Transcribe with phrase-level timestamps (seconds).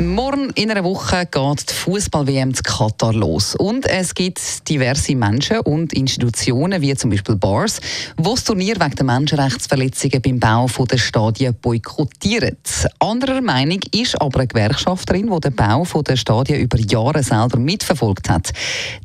[0.00, 3.56] Morgen in einer Woche geht die Fußball-WM zu Katar los.
[3.56, 7.80] Und es gibt diverse Menschen und Institutionen, wie zum Beispiel Bars,
[8.16, 12.56] die das Turnier wegen der Menschenrechtsverletzungen beim Bau der Stadien boykottieren.
[13.00, 18.30] Anderer Meinung ist aber eine Gewerkschafterin, die den Bau der Stadien über Jahre selber mitverfolgt
[18.30, 18.52] hat.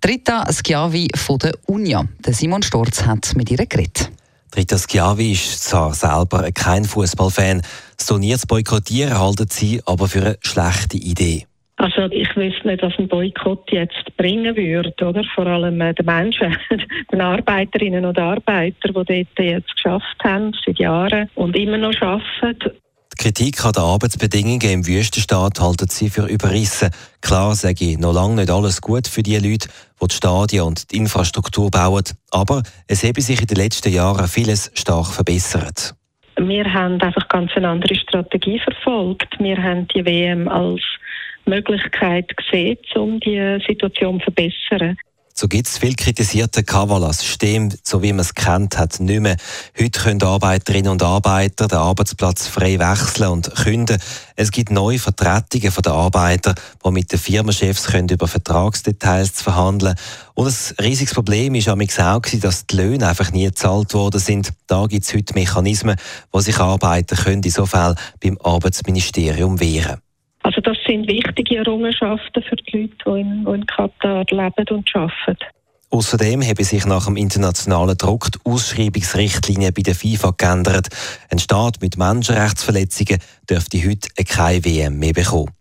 [0.05, 2.05] Rita Schiavi von der UNIA.
[2.27, 4.11] Simon Storz hat mit ihr geredet.
[4.55, 7.61] Rita Schiavi ist zwar selber kein Fußballfan,
[7.97, 11.45] das Turnier zu boykottieren halten sie aber für eine schlechte Idee.
[11.77, 15.23] Also ich wüsste nicht, was ein Boykott jetzt bringen würde, oder?
[15.35, 16.55] Vor allem äh, den Menschen,
[17.11, 22.71] den Arbeiterinnen und Arbeitern, die dort jetzt geschafft haben, seit Jahren und immer noch arbeiten.
[23.23, 26.89] Kritik an den Arbeitsbedingungen im Wüstenstaat halten sie für überrissen.
[27.21, 29.69] Klar sage ich noch lange nicht alles gut für die Leute,
[30.01, 34.27] die die Stadien und die Infrastruktur bauen, aber es habe sich in den letzten Jahren
[34.27, 35.95] vieles stark verbessert.
[36.35, 39.39] Wir haben einfach ganz eine andere Strategie verfolgt.
[39.39, 40.81] Wir haben die WM als
[41.45, 44.97] Möglichkeit gesehen, um die Situation zu verbessern.
[45.35, 49.35] So gibt es viel kritisierte Kavala-System, so wie man es kennt, hat nicht mehr.
[49.79, 53.97] Heute können Arbeiterinnen und Arbeiter den Arbeitsplatz frei wechseln und künden.
[54.35, 56.53] Es gibt neue Vertretungen der Arbeiter,
[56.85, 59.95] die mit den Firmenchefs können über Vertragsdetails verhandeln
[60.35, 64.53] Und ein riesiges Problem ist auch, dass die Löhne einfach nie gezahlt worden sind.
[64.67, 65.95] Da gibt es heute Mechanismen,
[66.31, 69.97] wo sich Arbeiter können in so Fall beim Arbeitsministerium wehren
[70.43, 74.89] also das sind wichtige Errungenschaften für die Leute, die in, die in Katar leben und
[74.93, 75.37] arbeiten.
[75.89, 80.87] Außerdem haben sich nach dem internationalen Druck die Ausschreibungsrichtlinien bei der FIFA geändert.
[81.29, 85.51] Ein Staat mit Menschenrechtsverletzungen dürfte heute keine WM mehr bekommen.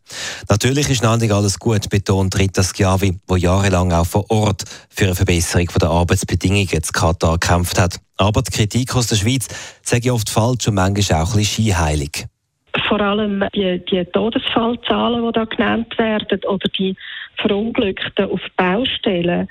[0.48, 5.04] Natürlich ist noch nicht alles gut, betont Rita Schiavi, der jahrelang auch vor Ort für
[5.04, 8.00] eine Verbesserung der Arbeitsbedingungen in Katar gekämpft hat.
[8.16, 9.48] Aber die Kritik aus der Schweiz
[9.82, 12.26] sage oft falsch und manchmal auch ein bisschen scheinheilig
[12.88, 16.96] vor allem die, die Todesfallzahlen, die da genannt werden, oder die
[17.36, 19.48] Verunglückten auf Baustellen,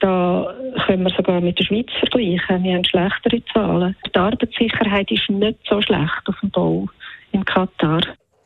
[0.00, 0.52] da
[0.86, 2.64] können wir sogar mit der Schweiz vergleichen.
[2.64, 3.96] Wir haben schlechtere Zahlen.
[4.12, 6.88] Die Arbeitssicherheit ist nicht so schlecht auf dem Bau
[7.30, 8.00] in Katar.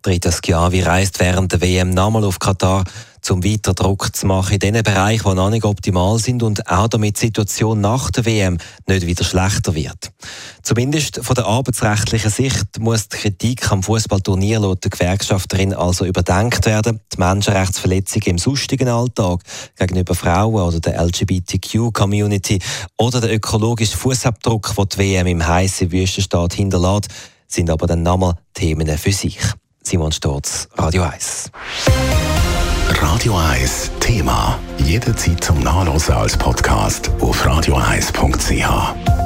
[0.06, 2.84] Rita Schiavi reist während der WM nochmal auf Katar,
[3.30, 6.88] um weiter Druck zu machen in den Bereichen, die noch nicht optimal sind und auch
[6.88, 10.12] damit die Situation nach der WM nicht wieder schlechter wird.
[10.66, 16.66] Zumindest von der arbeitsrechtlichen Sicht muss die Kritik am Fußballturnier laut der Gewerkschafterin also überdenkt
[16.66, 16.98] werden.
[17.12, 19.42] Die Menschenrechtsverletzungen im sonstigen Alltag
[19.78, 22.58] gegenüber Frauen oder der LGBTQ-Community
[22.98, 27.10] oder der ökologische Fußabdruck, den die WM im heißen Wüstenstaat hinterlässt,
[27.46, 29.38] sind aber dann nochmal Themen für sich.
[29.84, 31.52] Simon Sturz, Radio 1.
[32.88, 34.58] Radio 1 Thema.
[34.78, 39.25] Jederzeit zum Nachlesen als Podcast auf radio1.ch.